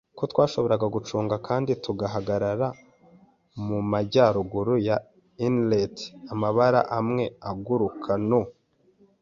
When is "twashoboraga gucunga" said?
0.31-1.35